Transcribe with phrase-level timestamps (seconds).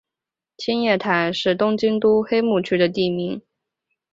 [0.57, 2.23] 青叶台是东京都目
[2.57, 3.39] 黑区的地名。